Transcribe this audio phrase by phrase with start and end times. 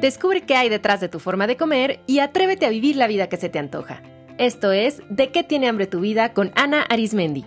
[0.00, 3.28] Descubre qué hay detrás de tu forma de comer y atrévete a vivir la vida
[3.28, 4.02] que se te antoja.
[4.38, 7.44] Esto es De qué tiene hambre tu vida con Ana Arismendi.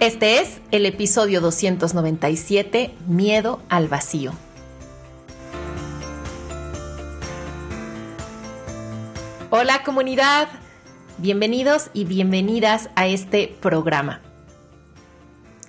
[0.00, 4.32] Este es el episodio 297, Miedo al vacío.
[9.50, 10.48] Hola comunidad,
[11.18, 14.22] bienvenidos y bienvenidas a este programa.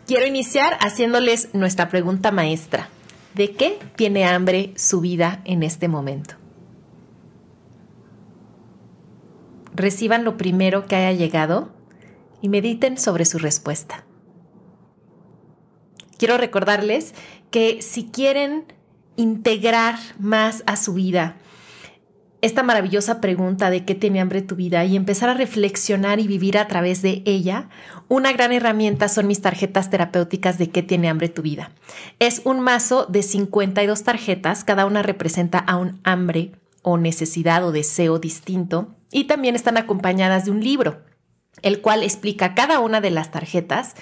[0.05, 2.89] Quiero iniciar haciéndoles nuestra pregunta maestra.
[3.33, 6.35] ¿De qué tiene hambre su vida en este momento?
[9.73, 11.71] Reciban lo primero que haya llegado
[12.41, 14.03] y mediten sobre su respuesta
[16.23, 17.13] quiero recordarles
[17.51, 18.63] que si quieren
[19.17, 21.35] integrar más a su vida
[22.43, 26.57] esta maravillosa pregunta de qué tiene hambre tu vida y empezar a reflexionar y vivir
[26.57, 27.69] a través de ella,
[28.09, 31.71] una gran herramienta son mis tarjetas terapéuticas de qué tiene hambre tu vida.
[32.19, 36.51] Es un mazo de 52 tarjetas, cada una representa a un hambre
[36.81, 40.97] o necesidad o deseo distinto y también están acompañadas de un libro
[41.61, 43.95] el cual explica cada una de las tarjetas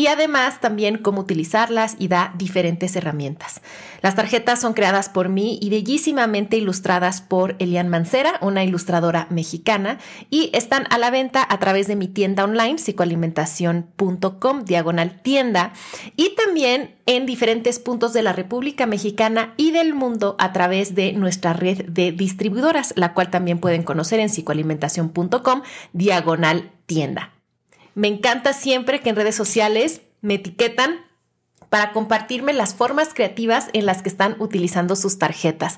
[0.00, 3.60] y además también cómo utilizarlas y da diferentes herramientas.
[4.00, 9.98] Las tarjetas son creadas por mí y bellísimamente ilustradas por Elian Mancera, una ilustradora mexicana,
[10.30, 15.74] y están a la venta a través de mi tienda online psicoalimentación.com diagonal tienda
[16.16, 21.12] y también en diferentes puntos de la República Mexicana y del mundo a través de
[21.12, 25.60] nuestra red de distribuidoras, la cual también pueden conocer en psicoalimentación.com
[25.92, 27.34] diagonal tienda.
[28.00, 31.04] Me encanta siempre que en redes sociales me etiquetan
[31.68, 35.76] para compartirme las formas creativas en las que están utilizando sus tarjetas.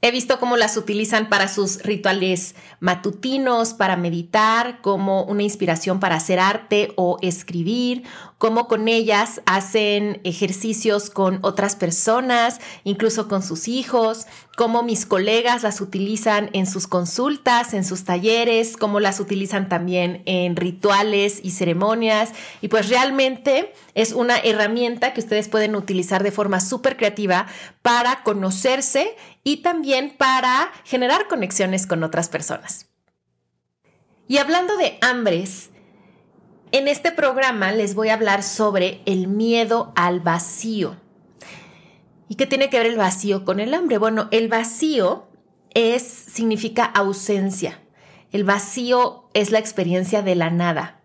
[0.00, 6.14] He visto cómo las utilizan para sus rituales matutinos, para meditar, como una inspiración para
[6.14, 8.04] hacer arte o escribir,
[8.44, 15.62] cómo con ellas hacen ejercicios con otras personas, incluso con sus hijos, cómo mis colegas
[15.62, 21.52] las utilizan en sus consultas, en sus talleres, cómo las utilizan también en rituales y
[21.52, 22.32] ceremonias.
[22.60, 27.46] Y pues realmente es una herramienta que ustedes pueden utilizar de forma súper creativa
[27.80, 32.88] para conocerse y también para generar conexiones con otras personas.
[34.28, 35.70] Y hablando de hambres,
[36.74, 40.96] en este programa les voy a hablar sobre el miedo al vacío.
[42.28, 43.96] ¿Y qué tiene que ver el vacío con el hambre?
[43.98, 45.28] Bueno, el vacío
[45.72, 47.80] es significa ausencia.
[48.32, 51.00] El vacío es la experiencia de la nada.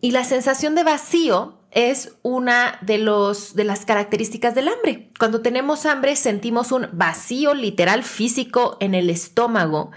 [0.00, 5.12] Y la sensación de vacío es una de, los, de las características del hambre.
[5.20, 9.92] Cuando tenemos hambre sentimos un vacío literal físico en el estómago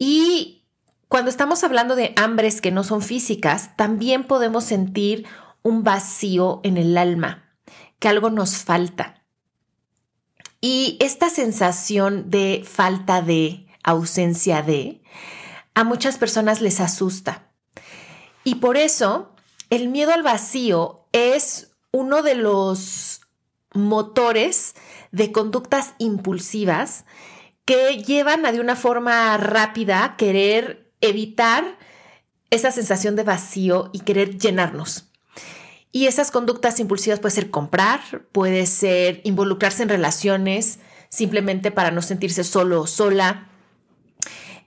[0.00, 0.55] y
[1.08, 5.26] cuando estamos hablando de hambres que no son físicas, también podemos sentir
[5.62, 7.56] un vacío en el alma,
[7.98, 9.24] que algo nos falta.
[10.60, 15.02] Y esta sensación de falta de, ausencia de,
[15.74, 17.52] a muchas personas les asusta.
[18.42, 19.34] Y por eso
[19.70, 23.20] el miedo al vacío es uno de los
[23.72, 24.74] motores
[25.12, 27.04] de conductas impulsivas
[27.64, 31.78] que llevan a de una forma rápida querer evitar
[32.50, 35.06] esa sensación de vacío y querer llenarnos.
[35.92, 38.00] Y esas conductas impulsivas puede ser comprar,
[38.32, 43.48] puede ser involucrarse en relaciones simplemente para no sentirse solo o sola,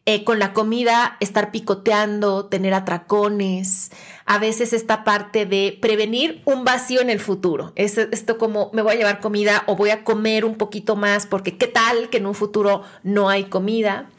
[0.06, 3.92] eh, con la comida estar picoteando, tener atracones,
[4.26, 7.74] a veces esta parte de prevenir un vacío en el futuro.
[7.76, 11.28] Es esto como me voy a llevar comida o voy a comer un poquito más
[11.28, 14.10] porque qué tal que en un futuro no hay comida.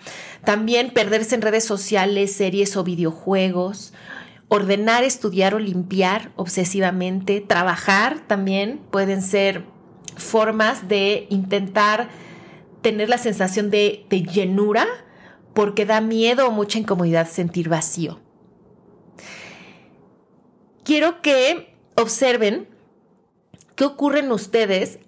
[0.45, 3.93] También perderse en redes sociales, series o videojuegos.
[4.49, 7.41] Ordenar, estudiar o limpiar obsesivamente.
[7.41, 9.65] Trabajar también pueden ser
[10.17, 12.09] formas de intentar
[12.83, 14.87] tener la sensación de, de llenura
[15.55, 18.21] porque da miedo o mucha incomodidad sentir vacío.
[20.85, 22.69] Quiero que observen
[23.77, 24.99] qué ocurre en ustedes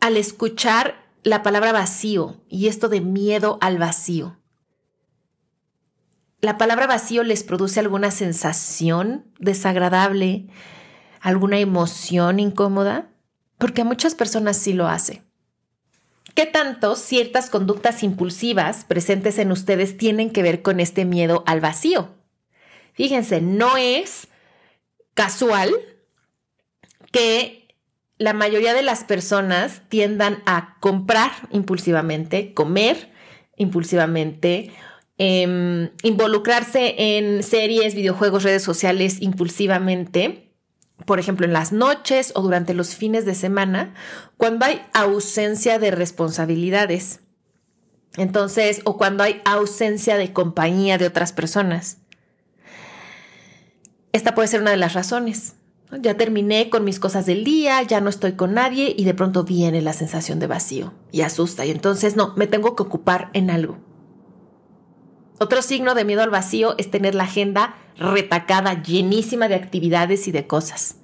[0.00, 4.38] al escuchar la palabra vacío y esto de miedo al vacío.
[6.40, 10.46] ¿La palabra vacío les produce alguna sensación desagradable,
[11.20, 13.08] alguna emoción incómoda?
[13.58, 15.24] Porque a muchas personas sí lo hace.
[16.36, 21.60] ¿Qué tanto ciertas conductas impulsivas presentes en ustedes tienen que ver con este miedo al
[21.60, 22.14] vacío?
[22.92, 24.28] Fíjense, no es
[25.14, 25.72] casual
[27.10, 27.65] que
[28.18, 33.12] la mayoría de las personas tiendan a comprar impulsivamente, comer
[33.56, 34.70] impulsivamente,
[35.18, 40.46] em, involucrarse en series, videojuegos, redes sociales impulsivamente
[41.04, 43.94] por ejemplo, en las noches o durante los fines de semana,
[44.36, 47.20] cuando hay ausencia de responsabilidades.
[48.16, 51.98] Entonces, o cuando hay ausencia de compañía de otras personas.
[54.12, 55.55] Esta puede ser una de las razones.
[55.92, 59.44] Ya terminé con mis cosas del día, ya no estoy con nadie y de pronto
[59.44, 63.50] viene la sensación de vacío y asusta y entonces no, me tengo que ocupar en
[63.50, 63.78] algo.
[65.38, 70.32] Otro signo de miedo al vacío es tener la agenda retacada, llenísima de actividades y
[70.32, 70.96] de cosas.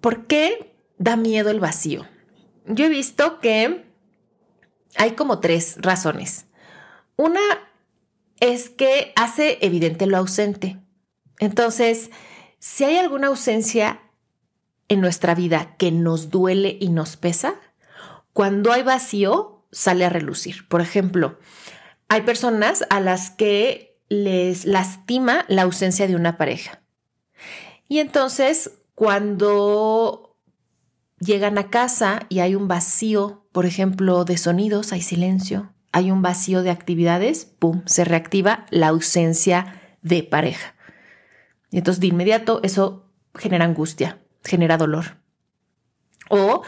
[0.00, 2.06] ¿Por qué da miedo el vacío?
[2.66, 3.84] Yo he visto que
[4.96, 6.46] hay como tres razones.
[7.16, 7.40] Una
[8.40, 10.78] es que hace evidente lo ausente.
[11.42, 12.12] Entonces,
[12.60, 14.00] si hay alguna ausencia
[14.86, 17.56] en nuestra vida que nos duele y nos pesa,
[18.32, 20.68] cuando hay vacío, sale a relucir.
[20.68, 21.40] Por ejemplo,
[22.08, 26.80] hay personas a las que les lastima la ausencia de una pareja.
[27.88, 30.36] Y entonces, cuando
[31.18, 36.22] llegan a casa y hay un vacío, por ejemplo, de sonidos, hay silencio, hay un
[36.22, 40.76] vacío de actividades, ¡pum!, se reactiva la ausencia de pareja.
[41.72, 45.16] Y entonces de inmediato eso genera angustia, genera dolor.
[46.28, 46.62] O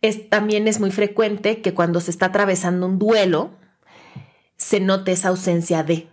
[0.00, 3.50] es, también es muy frecuente que cuando se está atravesando un duelo,
[4.56, 6.08] se note esa ausencia de,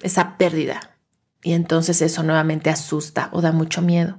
[0.00, 0.98] esa pérdida.
[1.42, 4.18] Y entonces eso nuevamente asusta o da mucho miedo.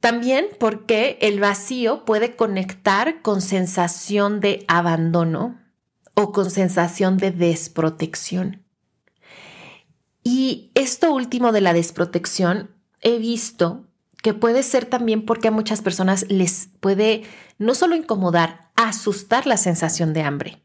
[0.00, 5.60] También porque el vacío puede conectar con sensación de abandono
[6.14, 8.63] o con sensación de desprotección.
[10.24, 12.70] Y esto último de la desprotección,
[13.02, 13.84] he visto
[14.22, 17.24] que puede ser también porque a muchas personas les puede
[17.58, 20.62] no solo incomodar, asustar la sensación de hambre.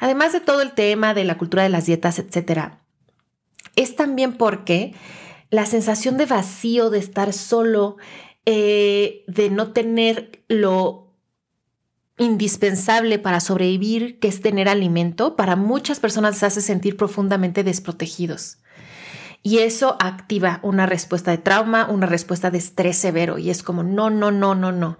[0.00, 2.80] Además de todo el tema de la cultura de las dietas, etcétera,
[3.76, 4.94] es también porque
[5.50, 7.96] la sensación de vacío, de estar solo,
[8.44, 11.07] eh, de no tener lo
[12.18, 18.58] indispensable para sobrevivir, que es tener alimento, para muchas personas les hace sentir profundamente desprotegidos.
[19.42, 23.38] Y eso activa una respuesta de trauma, una respuesta de estrés severo.
[23.38, 24.98] Y es como, no, no, no, no, no.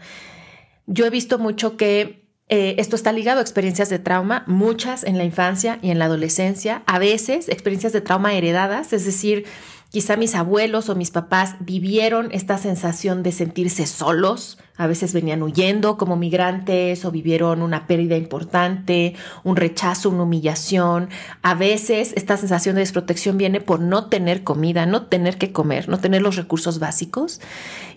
[0.87, 5.19] Yo he visto mucho que eh, esto está ligado a experiencias de trauma, muchas en
[5.19, 9.45] la infancia y en la adolescencia, a veces experiencias de trauma heredadas, es decir,
[9.91, 15.43] Quizá mis abuelos o mis papás vivieron esta sensación de sentirse solos, a veces venían
[15.43, 21.11] huyendo como migrantes o vivieron una pérdida importante, un rechazo, una humillación.
[21.43, 25.89] A veces esta sensación de desprotección viene por no tener comida, no tener que comer,
[25.89, 27.41] no tener los recursos básicos.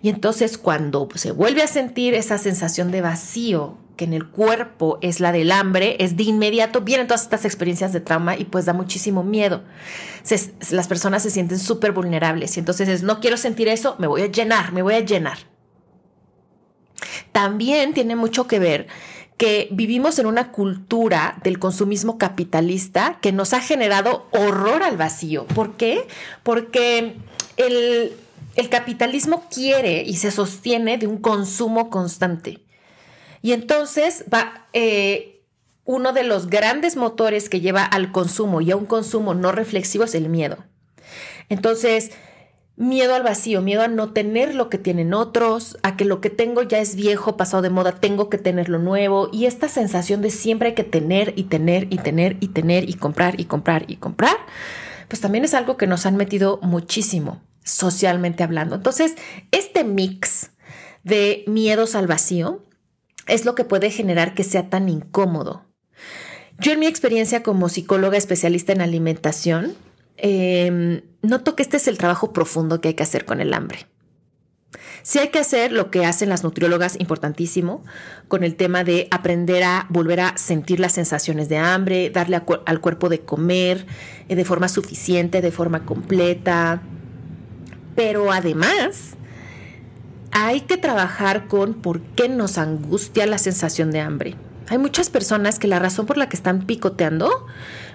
[0.02, 4.98] Y entonces cuando se vuelve a sentir esa sensación de vacío que en el cuerpo
[5.02, 8.66] es la del hambre, es de inmediato, vienen todas estas experiencias de trauma y pues
[8.66, 9.62] da muchísimo miedo.
[10.72, 14.24] las personas se sienten súper vulnerables y entonces es, no quiero sentir eso, me voy
[14.24, 15.51] a llenar, me voy a llenar.
[17.32, 18.88] También tiene mucho que ver
[19.38, 25.48] que vivimos en una cultura del consumismo capitalista que nos ha generado horror al vacío.
[25.48, 26.08] ¿Por qué?
[26.44, 27.16] Porque
[27.58, 28.14] el,
[28.70, 32.60] capitalismo quiere y se sostiene de un consumo constante.
[33.42, 35.42] Y entonces va, eh,
[35.86, 40.04] uno de los grandes motores que lleva al consumo y a un consumo no reflexivo
[40.04, 40.58] es el miedo.
[41.50, 42.12] Entonces,
[42.82, 46.32] miedo al vacío, miedo a no tener lo que tienen otros, a que lo que
[46.32, 50.24] tengo ya es viejo, pasado de moda, tengo que tener lo nuevo y esta sensación
[50.24, 53.86] de siempre hay que tener y tener y tener y tener y comprar y comprar
[53.88, 54.36] y comprar,
[55.08, 58.76] pues también es algo que nos han metido muchísimo socialmente hablando.
[58.76, 59.14] Entonces,
[59.52, 60.50] este mix
[61.04, 62.64] de miedos al vacío
[63.28, 65.66] es lo que puede generar que sea tan incómodo.
[66.58, 69.76] Yo en mi experiencia como psicóloga especialista en alimentación,
[70.18, 73.88] em, noto que este es el trabajo profundo que hay que hacer con el hambre.
[75.04, 77.84] Si hay que hacer lo que hacen las nutriólogas, importantísimo,
[78.28, 82.82] con el tema de aprender a volver a sentir las sensaciones de hambre, darle al
[82.82, 83.86] cuerpo de comer
[84.30, 86.82] eh, de forma suficiente, de forma completa.
[87.96, 89.16] Pero además,
[90.32, 94.36] hay que trabajar con por qué nos angustia la sensación de hambre.
[94.70, 97.48] Hay muchas personas que la razón por la que están picoteando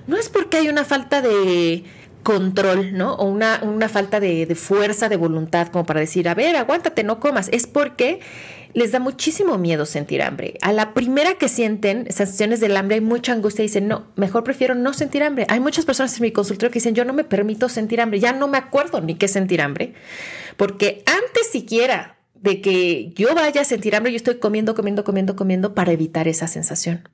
[0.07, 1.85] no es porque hay una falta de
[2.27, 3.15] control, ¿no?
[3.15, 7.21] O una, una falta de, fuerza, de voluntad, como para decir, a ver, aguántate, no
[7.21, 7.49] comas.
[7.53, 8.19] Es porque
[8.73, 10.59] les da muchísimo miedo sentir hambre.
[10.61, 14.43] A la primera que sienten sensaciones del hambre hay mucha angustia y dicen, no, mejor
[14.43, 15.47] prefiero no sentir hambre.
[15.49, 18.33] Hay muchas personas en mi consultorio que dicen, yo no me permito sentir hambre, ya
[18.33, 19.95] no me acuerdo ni qué sentir hambre,
[20.57, 25.37] porque antes siquiera de que yo vaya a sentir hambre, yo estoy comiendo, comiendo, comiendo,
[25.37, 27.09] comiendo para evitar esa sensación.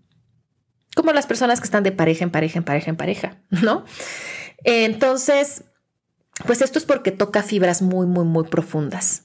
[0.97, 3.85] Como las personas que están de pareja en pareja, en pareja, en pareja, ¿no?
[4.64, 5.64] Entonces,
[6.47, 9.25] Pues esto es porque toca fibras muy, muy, muy profundas.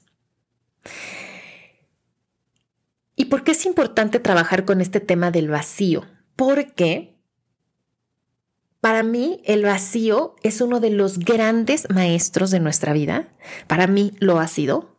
[3.16, 6.06] ¿Y por qué es importante trabajar con este tema del vacío?
[6.36, 7.18] Porque
[8.80, 13.28] para mí el vacío es uno de los grandes maestros de nuestra vida.
[13.66, 14.96] Para mí lo ha sido.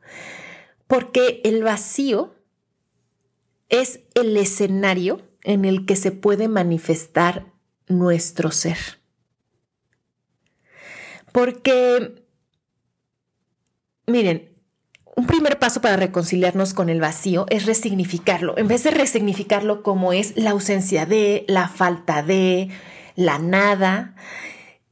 [0.87, 2.35] Porque el vacío
[3.69, 7.53] es el escenario en el que se puede manifestar
[7.87, 8.98] nuestro ser.
[11.31, 12.23] Porque,
[14.07, 14.49] miren,
[15.15, 18.57] un primer paso para reconciliarnos con el vacío es resignificarlo.
[18.57, 22.69] En vez de resignificarlo como es la ausencia de, la falta de,
[23.15, 24.15] la nada,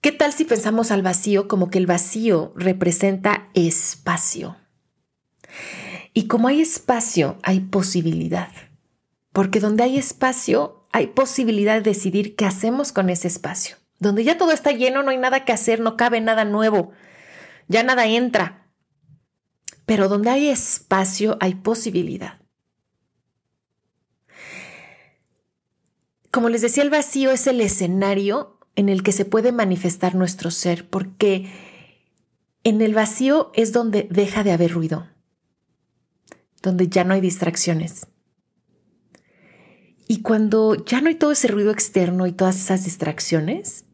[0.02, 4.58] ¿qué tal si pensamos al vacío como que el vacío representa espacio?
[6.14, 8.52] Y como hay espacio, hay posibilidad.
[9.32, 13.78] Porque donde hay espacio, hay posibilidad de decidir qué hacemos con ese espacio.
[14.00, 16.92] Donde ya todo está lleno, no hay nada que hacer, no cabe nada nuevo,
[17.68, 18.68] ya nada entra.
[19.86, 22.40] Pero donde hay espacio, hay posibilidad.
[26.30, 30.52] Como les decía, el vacío es el escenario en el que se puede manifestar nuestro
[30.52, 31.50] ser, porque
[32.64, 35.08] en el vacío es donde deja de haber ruido,
[36.62, 38.06] donde ya no hay distracciones.
[40.08, 43.87] Y cuando ya no hay todo ese ruido externo y todas esas distracciones,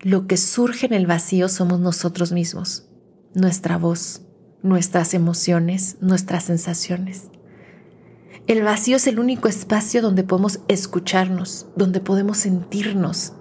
[0.00, 2.88] lo que surge en el vacío somos nosotros mismos,
[3.34, 4.22] nuestra voz,
[4.62, 7.30] nuestras emociones, nuestras sensaciones.
[8.46, 13.32] El vacío es el único espacio donde podemos escucharnos, donde podemos sentirnos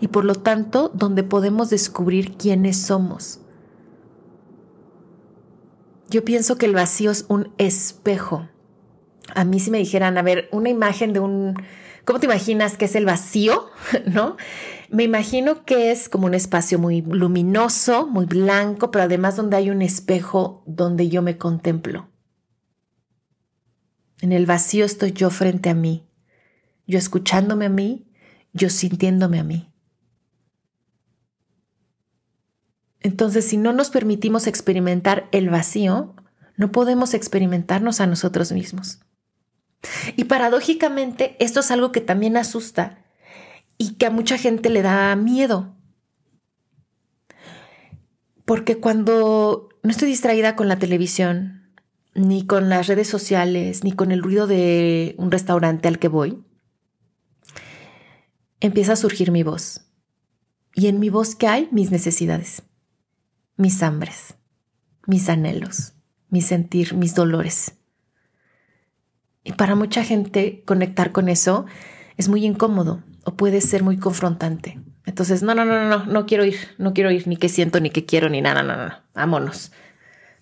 [0.00, 3.40] y por lo tanto donde podemos descubrir quiénes somos.
[6.10, 8.48] Yo pienso que el vacío es un espejo.
[9.34, 11.54] A mí si me dijeran, a ver, una imagen de un...
[12.04, 13.70] ¿Cómo te imaginas que es el vacío?
[14.06, 14.36] ¿No?
[14.90, 19.70] Me imagino que es como un espacio muy luminoso, muy blanco, pero además donde hay
[19.70, 22.08] un espejo donde yo me contemplo.
[24.20, 26.08] En el vacío estoy yo frente a mí,
[26.86, 28.10] yo escuchándome a mí,
[28.52, 29.72] yo sintiéndome a mí.
[33.00, 36.14] Entonces, si no nos permitimos experimentar el vacío,
[36.56, 39.00] no podemos experimentarnos a nosotros mismos.
[40.16, 42.98] Y paradójicamente, esto es algo que también asusta
[43.78, 45.74] y que a mucha gente le da miedo.
[48.44, 51.72] Porque cuando no estoy distraída con la televisión,
[52.14, 56.44] ni con las redes sociales, ni con el ruido de un restaurante al que voy,
[58.60, 59.86] empieza a surgir mi voz.
[60.74, 61.68] Y en mi voz, ¿qué hay?
[61.72, 62.62] Mis necesidades,
[63.56, 64.34] mis hambres,
[65.06, 65.94] mis anhelos,
[66.28, 67.74] mi sentir, mis dolores.
[69.44, 71.66] Y para mucha gente conectar con eso
[72.16, 74.78] es muy incómodo o puede ser muy confrontante.
[75.06, 77.90] Entonces, no, no, no, no, no quiero ir, no quiero ir, ni qué siento, ni
[77.90, 79.72] qué quiero, ni nada, no, no, no, vámonos.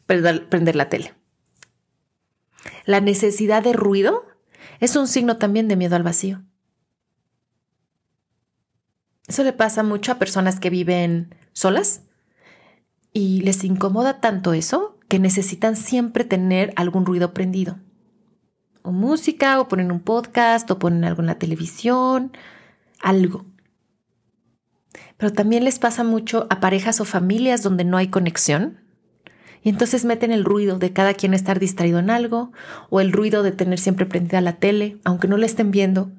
[0.07, 1.15] Prender la tele.
[2.85, 4.27] La necesidad de ruido
[4.81, 6.43] es un signo también de miedo al vacío.
[9.27, 12.03] Eso le pasa mucho a personas que viven solas
[13.13, 17.79] y les incomoda tanto eso que necesitan siempre tener algún ruido prendido.
[18.89, 22.33] O música, o ponen un podcast, o ponen algo en la televisión,
[23.01, 23.45] algo.
[25.19, 28.81] Pero también les pasa mucho a parejas o familias donde no hay conexión.
[29.63, 32.51] Y entonces meten el ruido de cada quien estar distraído en algo
[32.89, 36.11] o el ruido de tener siempre prendida la tele, aunque no la estén viendo.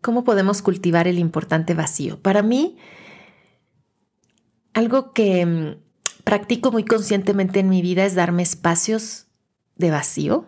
[0.00, 2.22] ¿Cómo podemos cultivar el importante vacío?
[2.22, 2.76] Para mí,
[4.72, 5.89] algo que mm,
[6.30, 9.26] practico muy conscientemente en mi vida es darme espacios
[9.74, 10.46] de vacío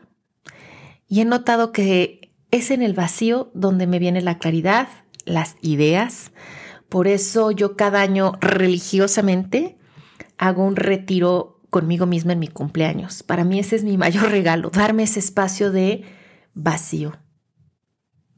[1.08, 4.86] y he notado que es en el vacío donde me viene la claridad,
[5.24, 6.30] las ideas.
[6.88, 9.76] Por eso yo cada año religiosamente
[10.38, 13.24] hago un retiro conmigo misma en mi cumpleaños.
[13.24, 16.04] Para mí ese es mi mayor regalo, darme ese espacio de
[16.54, 17.18] vacío.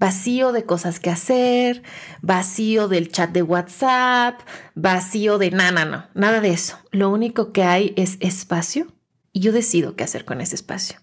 [0.04, 1.82] Vacío de cosas que hacer,
[2.20, 4.38] vacío del chat de WhatsApp,
[4.75, 6.76] vacío de nada, nada de eso.
[6.90, 8.92] Lo único que hay es espacio
[9.32, 11.00] y yo decido qué hacer con ese espacio.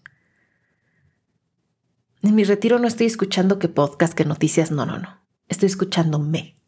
[2.21, 5.19] En mi retiro no estoy escuchando qué podcast, qué noticias, no, no, no.
[5.47, 6.61] Estoy escuchándome.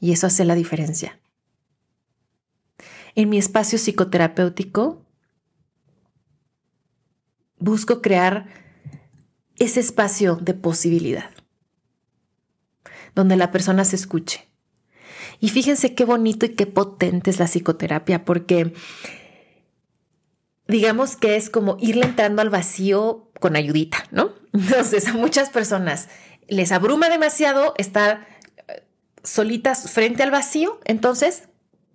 [0.00, 1.20] Y eso hace la diferencia.
[3.14, 5.04] En mi espacio psicoterapéutico
[7.58, 8.46] busco crear
[9.56, 11.30] ese espacio de posibilidad,
[13.14, 14.48] donde la persona se escuche.
[15.40, 18.72] Y fíjense qué bonito y qué potente es la psicoterapia, porque
[20.68, 24.32] digamos que es como irle entrando al vacío con ayudita, ¿no?
[24.52, 26.08] Entonces a muchas personas
[26.48, 28.26] les abruma demasiado estar
[29.24, 31.44] solitas frente al vacío, entonces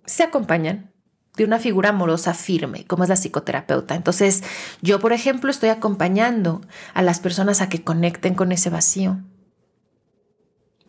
[0.04, 0.90] se acompañan
[1.36, 3.94] de una figura amorosa firme, como es la psicoterapeuta.
[3.94, 4.42] Entonces,
[4.82, 6.60] yo, por ejemplo, estoy acompañando
[6.92, 9.20] a las personas a que conecten con ese vacío,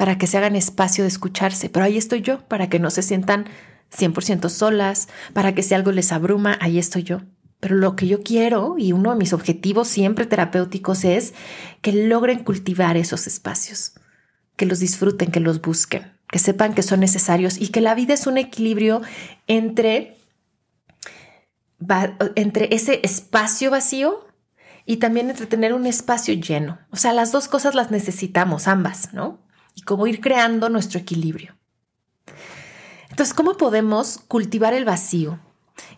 [0.01, 3.03] para que se hagan espacio de escucharse, pero ahí estoy yo, para que no se
[3.03, 3.45] sientan
[3.95, 7.21] 100% solas, para que si algo les abruma, ahí estoy yo.
[7.59, 11.35] Pero lo que yo quiero y uno de mis objetivos siempre terapéuticos es
[11.83, 13.93] que logren cultivar esos espacios,
[14.55, 18.15] que los disfruten, que los busquen, que sepan que son necesarios y que la vida
[18.15, 19.03] es un equilibrio
[19.45, 20.17] entre,
[22.33, 24.25] entre ese espacio vacío
[24.87, 26.79] y también entre tener un espacio lleno.
[26.89, 29.50] O sea, las dos cosas las necesitamos, ambas, ¿no?
[29.81, 31.55] Y cómo ir creando nuestro equilibrio.
[33.09, 35.39] Entonces, ¿cómo podemos cultivar el vacío?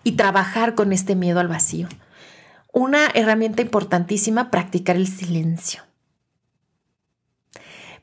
[0.04, 1.88] y trabajar con este miedo al vacío.
[2.72, 5.84] Una herramienta importantísima, practicar el silencio.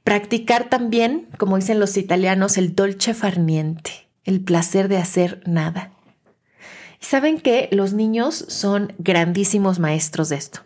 [0.04, 5.92] Practicar también, como dicen los italianos, el dolce farniente, el placer de hacer nada.
[7.00, 10.60] Y saben que los niños son grandísimos maestros de esto.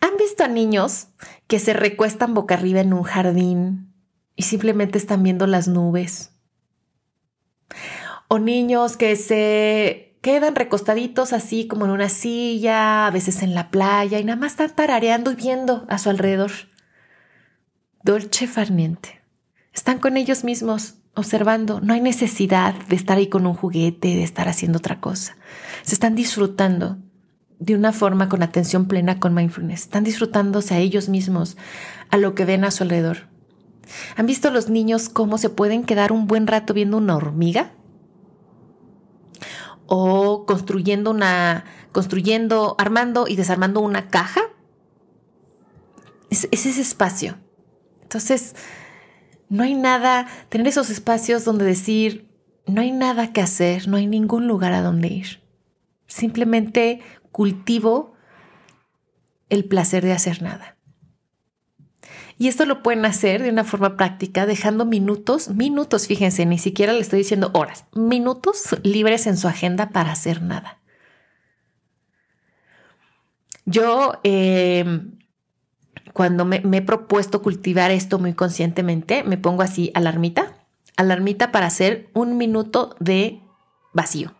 [0.00, 1.08] ¿Han visto a niños
[1.46, 3.93] que se recuestan boca arriba en un jardín
[4.36, 6.32] y simplemente están viendo las nubes?
[8.28, 13.70] O niños que se quedan recostaditos así como en una silla, a veces en la
[13.70, 16.50] playa, y nada más están tarareando y viendo a su alrededor.
[18.02, 19.20] Dolce farniente.
[19.72, 21.80] Están con ellos mismos, observando.
[21.80, 25.36] No hay necesidad de estar ahí con un juguete, de estar haciendo otra cosa.
[25.82, 26.98] Se están disfrutando
[27.58, 29.82] de una forma con atención plena, con mindfulness.
[29.82, 31.56] Están disfrutándose a ellos mismos,
[32.10, 33.28] a lo que ven a su alrededor.
[34.16, 37.72] ¿Han visto los niños cómo se pueden quedar un buen rato viendo una hormiga?
[39.86, 44.40] o construyendo una, construyendo, armando y desarmando una caja.
[46.30, 47.38] Es, ese espacio.
[48.02, 48.56] Entonces,
[49.48, 52.28] no hay nada, tener esos espacios donde decir,
[52.66, 55.42] no hay nada que hacer, no hay ningún lugar a donde ir.
[56.06, 58.14] Simplemente cultivo
[59.48, 60.73] el placer de hacer nada.
[62.36, 66.92] Y esto lo pueden hacer de una forma práctica, dejando minutos, minutos, fíjense, ni siquiera
[66.92, 70.80] le estoy diciendo horas, minutos libres en su agenda para hacer nada.
[73.66, 75.18] Yo, em,
[76.12, 80.54] cuando me, me, he propuesto cultivar esto muy conscientemente, me pongo así alarmita,
[80.96, 83.40] alarmita para hacer un minuto de
[83.92, 84.34] vacío.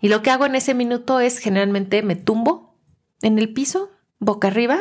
[0.00, 2.76] Y lo que hago en ese minuto es generalmente me tumbo
[3.22, 4.78] en el piso, boca arriba,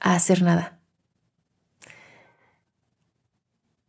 [0.00, 0.73] a hacer nada.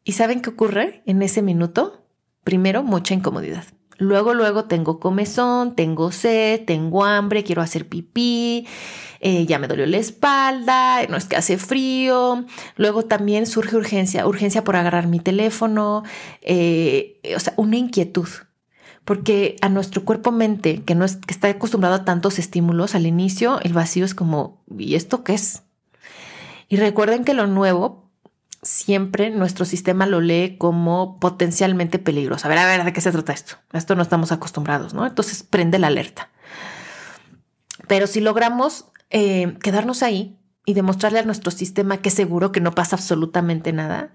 [0.08, 2.06] ¿Y saben qué ocurre en ese minuto?
[2.44, 3.64] Primero, mucha incomodidad.
[3.98, 8.68] Luego, luego tengo comezón, tengo sed, tengo hambre, quiero hacer pipí,
[9.20, 12.46] eh, ya me dolió la espalda, no es que hace frío.
[12.76, 16.04] Luego también surge urgencia, urgencia por agarrar mi teléfono,
[16.42, 18.30] eh, o sea, una inquietud.
[19.06, 23.60] Porque a nuestro cuerpo-mente, que, no es, que está acostumbrado a tantos estímulos, al inicio
[23.62, 25.64] el vacío es como, ¿y esto qué es?
[26.70, 28.05] Y recuerden que lo nuevo
[28.66, 32.48] siempre nuestro sistema lo lee como potencialmente peligroso.
[32.48, 33.58] A ver, a ver, ¿de qué se trata esto?
[33.74, 35.06] esto no estamos acostumbrados, ¿no?
[35.06, 36.32] Entonces prende la alerta.
[37.88, 42.72] Pero si logramos eh, quedarnos ahí y demostrarle a nuestro sistema que seguro que no
[42.72, 44.14] pasa absolutamente nada,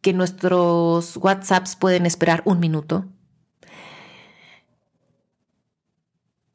[0.00, 3.06] que nuestros WhatsApps pueden esperar un minuto,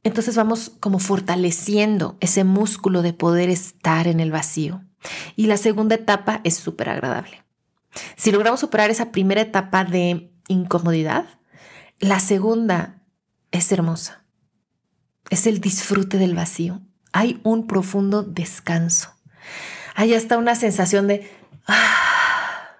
[0.03, 4.82] entonces vamos como fortaleciendo ese músculo de poder estar en el vacío.
[5.36, 7.44] Y la segunda etapa es súper agradable.
[8.16, 11.26] Si logramos superar esa primera etapa de incomodidad,
[12.00, 13.02] la segunda
[13.52, 14.24] es hermosa.
[15.30, 16.82] Es el disfrute del vacío.
[17.12, 19.13] Hay un profundo descanso.
[19.96, 21.30] Hay hasta una sensación de,
[21.68, 22.78] ah,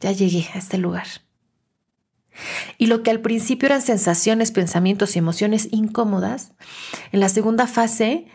[0.00, 1.06] ya llegué a este lugar.
[2.78, 6.52] Y lo que al principio eran sensaciones, pensamientos y emociones incómodas,
[7.10, 8.26] en la segunda fase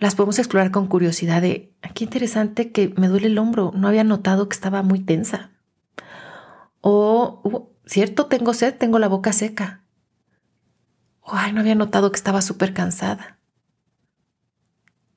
[0.00, 3.86] las podemos explorar con curiosidad de, ah, qué interesante que me duele el hombro, no
[3.86, 5.50] había notado que estaba muy tensa.
[6.80, 9.84] O, cierto, tengo sed, tengo la boca seca.
[11.20, 13.38] O, ay, no había notado que estaba súper cansada.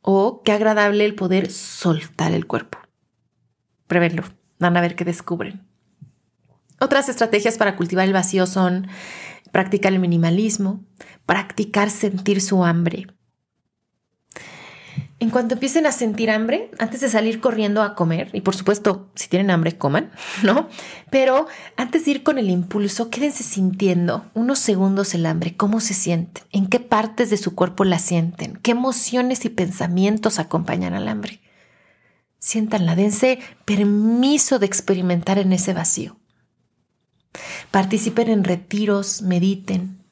[0.02, 2.78] O, qué agradable el poder soltar el cuerpo.
[3.88, 4.24] Pruébenlo,
[4.60, 5.65] van a ver qué descubren.
[6.82, 8.88] Otras estrategias para cultivar el vacío son
[9.54, 10.84] practicar el minimalismo,
[11.26, 13.08] practicar sentir su hambre,
[15.23, 19.09] en cuanto empiecen a sentir hambre, antes de salir corriendo a comer, y por supuesto,
[19.15, 20.12] si tienen hambre, coman,
[20.43, 20.67] ¿no?
[21.09, 25.93] Pero antes de ir con el impulso, quédense sintiendo unos segundos el hambre, cómo se
[25.93, 31.07] sienten, en qué partes de su cuerpo la sienten, qué emociones y pensamientos acompañan al
[31.07, 31.39] hambre.
[32.39, 36.17] Siéntanla, dense permiso de experimentar en ese vacío.
[37.71, 40.03] participen en retiros, mediten.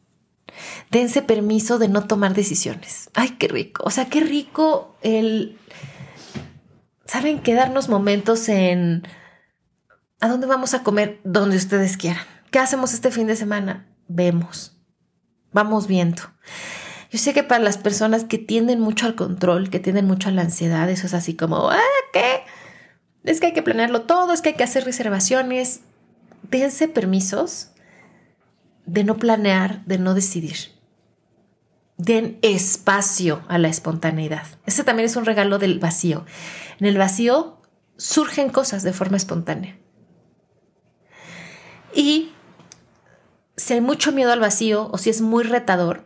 [0.89, 3.09] Dense permiso de no tomar decisiones.
[3.13, 3.83] Ay, qué rico.
[3.85, 5.57] O sea, qué rico el...
[7.05, 7.41] ¿Saben?
[7.41, 9.03] Quedarnos momentos en...
[10.19, 11.19] ¿A dónde vamos a comer?
[11.23, 12.25] Donde ustedes quieran.
[12.51, 13.87] ¿Qué hacemos este fin de semana?
[14.07, 14.77] Vemos.
[15.51, 16.21] Vamos viendo.
[17.09, 20.31] Yo sé que para las personas que tienden mucho al control, que tienden mucho a
[20.31, 21.79] la ansiedad, eso es así como, ah,
[22.13, 22.43] ¿qué?
[23.23, 25.81] Es que hay que planearlo todo, es que hay que hacer reservaciones.
[26.49, 27.70] Dense permisos
[28.91, 30.57] de no planear, de no decidir.
[31.95, 34.45] Den espacio a la espontaneidad.
[34.65, 36.25] Ese también es un regalo del vacío.
[36.77, 37.61] En el vacío
[37.95, 39.77] surgen cosas de forma espontánea.
[41.95, 42.33] Y
[43.55, 46.03] si hay mucho miedo al vacío o si es muy retador,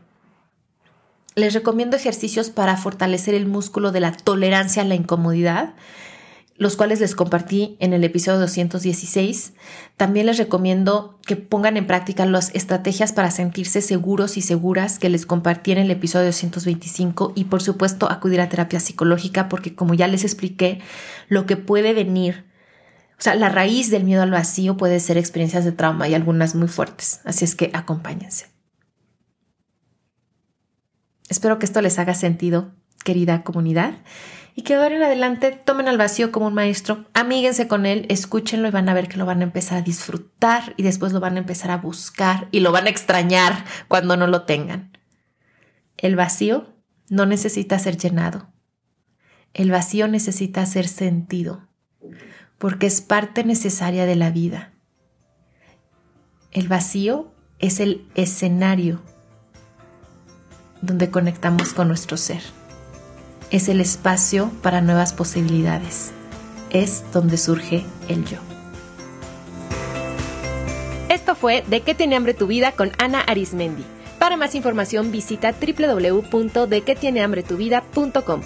[1.34, 5.74] les recomiendo ejercicios para fortalecer el músculo de la tolerancia a la incomodidad,
[6.58, 9.54] los cuales les compartí en el episodio 216.
[9.98, 15.10] También les recomiendo que pongan en práctica las estrategias para sentirse seguros y seguras que
[15.10, 19.94] les compartí en el episodio 225 y por supuesto acudir a terapia psicológica porque como
[19.94, 20.80] ya les expliqué,
[21.28, 22.46] lo que puede venir,
[23.20, 26.56] o sea, la raíz del miedo al vacío puede ser experiencias de trauma y algunas
[26.56, 27.20] muy fuertes.
[27.26, 28.48] Así es que acompáñense.
[31.28, 32.72] Espero que esto les haga sentido,
[33.04, 33.96] querida comunidad,
[34.56, 38.06] y que de ahora en adelante tomen al vacío como un maestro, amíguense con él,
[38.08, 41.20] escúchenlo y van a ver que lo van a empezar a disfrutar y después lo
[41.20, 44.98] van a empezar a buscar y lo van a extrañar cuando no lo tengan.
[45.98, 46.74] El vacío
[47.10, 48.54] no necesita ser llenado.
[49.54, 51.68] El vacío necesita ser sentido,
[52.58, 54.74] porque es parte necesaria de la vida.
[56.52, 59.02] El vacío es el escenario
[60.82, 62.42] donde conectamos con nuestro ser.
[63.52, 66.12] Es el espacio para nuevas posibilidades.
[66.72, 68.40] Es donde surge el yo.
[71.10, 73.84] Esto fue De qué tiene hambre tu vida con Ana Arismendi.
[74.20, 78.42] Para más información visita www.dequetienehambretuvida.com.